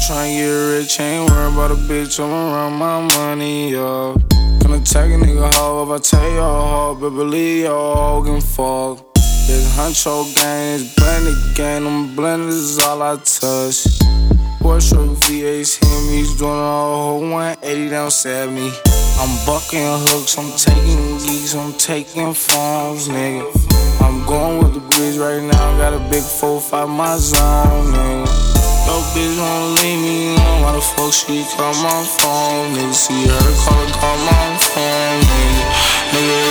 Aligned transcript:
tryna 0.00 0.36
get 0.36 0.48
rich, 0.48 1.00
ain't 1.00 1.30
worried 1.30 1.52
about 1.52 1.70
a 1.70 1.74
bitch, 1.74 2.18
I'ma 2.18 2.56
run 2.56 2.72
my 2.74 3.00
money 3.16 3.74
up. 3.76 4.18
Gonna 4.60 4.80
take 4.80 5.12
a 5.12 5.18
nigga 5.18 5.52
hoe 5.54 5.84
if 5.84 5.90
I 5.90 5.98
tell 5.98 6.30
y'all 6.32 6.94
hoe, 6.94 7.00
but 7.00 7.10
believe 7.10 7.64
y'all 7.64 8.22
can 8.24 8.40
fuck. 8.40 9.14
This 9.14 9.76
huncho 9.76 10.34
gang 10.34 10.74
is 10.74 10.94
blended 10.94 11.56
gang, 11.56 11.84
them 11.84 12.14
blended 12.16 12.48
is 12.48 12.78
all 12.78 13.02
I 13.02 13.16
touch. 13.16 14.00
Stroke 14.80 15.18
VA's 15.24 15.76
him, 15.76 16.08
he's 16.08 16.34
doing 16.36 16.50
a 16.50 16.70
whole 16.70 17.20
180 17.20 17.90
down 17.90 18.10
70. 18.10 18.70
I'm 19.18 19.46
bucking 19.46 19.80
hooks, 20.08 20.38
I'm 20.38 20.50
taking 20.56 21.18
geeks, 21.18 21.54
I'm 21.54 21.74
taking 21.74 22.32
phones, 22.32 23.08
nigga. 23.08 23.44
I'm 24.00 24.24
going 24.24 24.62
with 24.62 24.72
the 24.72 24.80
breeze 24.80 25.18
right 25.18 25.42
now, 25.42 25.76
got 25.76 25.92
a 25.92 25.98
big 26.10 26.22
4-5 26.22 26.88
my 26.88 27.16
zone, 27.18 27.92
nigga. 27.92 28.49
Yo, 28.86 28.94
bitch 29.12 29.36
won't 29.38 29.82
leave 29.82 30.00
me 30.00 30.34
alone. 30.34 30.62
Why 30.62 30.72
the 30.72 30.80
fuck 30.80 31.12
she 31.12 31.44
call 31.56 31.74
my 31.82 32.02
phone? 32.18 32.74
Nigga, 32.74 32.94
see 32.94 33.26
her 33.28 33.50
call 33.64 33.86
call 34.00 34.18
my 34.26 34.56
phone. 34.58 35.20
Nigga, 35.20 35.64
nigga, 36.12 36.49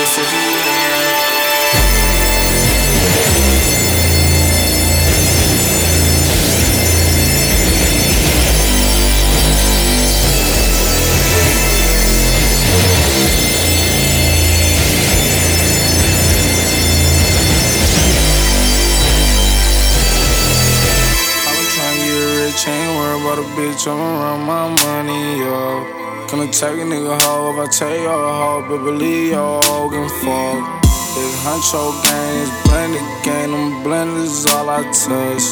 Ain't 22.68 22.92
worried 22.98 23.22
about 23.22 23.40
a 23.40 23.48
bitch, 23.56 23.88
I'ma 23.88 24.20
run 24.20 24.42
my 24.46 24.68
money, 24.84 25.40
yo. 25.40 26.28
Gonna 26.28 26.52
take 26.52 26.76
a 26.76 26.84
nigga 26.84 27.16
hoe 27.22 27.54
if 27.54 27.82
I 27.82 27.96
y'all 28.04 28.20
a 28.20 28.34
hoe, 28.36 28.66
but 28.68 28.84
believe 28.84 29.32
y'all 29.32 29.90
can 29.90 30.10
fuck. 30.20 30.84
This 31.16 31.36
huncho 31.46 31.96
gang 32.04 32.36
is 32.44 32.52
blended 32.68 33.08
gang, 33.24 33.52
them 33.52 33.82
blenders 33.82 34.46
all 34.52 34.70
I 34.70 34.84
touch. 34.92 35.46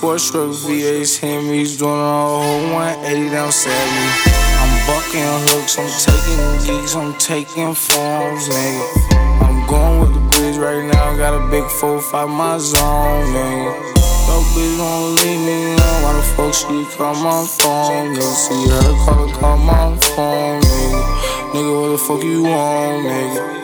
Four 0.00 0.18
stroke 0.18 0.56
VA's 0.56 1.18
him, 1.18 1.44
he's 1.52 1.76
doing 1.76 2.00
a 2.00 2.12
whole 2.24 2.72
180 2.72 3.28
down 3.28 3.52
70. 3.52 3.76
I'm 4.56 4.72
bucking 4.88 5.36
hooks, 5.52 5.76
I'm 5.76 5.92
taking 6.00 6.40
geeks, 6.64 6.96
I'm 6.96 7.12
taking 7.18 7.74
forms, 7.74 8.48
nigga. 8.48 8.86
I'm 9.44 9.66
going 9.66 10.00
with 10.00 10.14
the 10.14 10.20
breeze 10.32 10.56
right 10.56 10.82
now, 10.82 11.14
got 11.16 11.34
a 11.34 11.50
big 11.50 11.64
4-5 11.64 12.28
my 12.28 12.56
zone, 12.56 13.26
nigga. 13.36 13.92
Yo, 14.32 14.40
bitch 14.56 14.78
won't 14.78 15.20
leave 15.20 15.40
me 15.46 15.81
fuck 16.42 16.54
she 16.54 16.96
call 16.96 17.14
my 17.14 17.46
phone? 17.46 18.14
Nigga, 18.14 18.22
see 18.22 18.68
her 18.68 19.04
call 19.04 19.28
call 19.32 19.56
my 19.58 19.96
phone, 19.98 20.60
nigga. 20.60 21.52
Nigga, 21.52 21.80
what 21.80 21.88
the 21.90 21.98
fuck 21.98 22.22
you 22.22 22.42
want, 22.42 23.06
nigga? 23.06 23.61